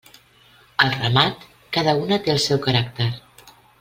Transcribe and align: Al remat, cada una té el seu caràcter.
Al 0.85 0.93
remat, 0.95 1.45
cada 1.77 1.95
una 2.07 2.19
té 2.25 2.33
el 2.37 2.41
seu 2.47 2.63
caràcter. 2.65 3.09